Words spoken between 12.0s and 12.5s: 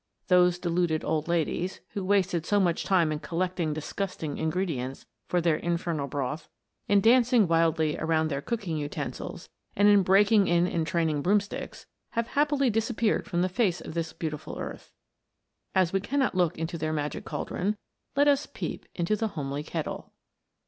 have